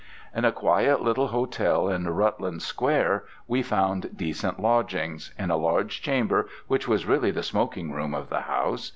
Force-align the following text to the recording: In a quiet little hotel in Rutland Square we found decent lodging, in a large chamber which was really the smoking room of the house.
In 0.35 0.45
a 0.45 0.51
quiet 0.51 1.03
little 1.03 1.27
hotel 1.27 1.87
in 1.87 2.09
Rutland 2.09 2.63
Square 2.63 3.23
we 3.47 3.61
found 3.61 4.17
decent 4.17 4.59
lodging, 4.59 5.19
in 5.37 5.51
a 5.51 5.57
large 5.57 6.01
chamber 6.01 6.49
which 6.65 6.87
was 6.87 7.05
really 7.05 7.29
the 7.29 7.43
smoking 7.43 7.91
room 7.91 8.15
of 8.15 8.27
the 8.29 8.41
house. 8.41 8.89